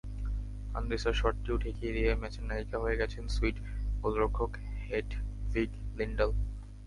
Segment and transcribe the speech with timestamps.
[0.75, 3.57] আন্দ্রেসার শটটিও ঠেকিয়ে দিয়ে ম্যাচের নায়িকা হয়ে গেছেন সুইড
[4.01, 4.51] গোলরক্ষক
[4.85, 6.31] হেডভিগ লিন্ডাল।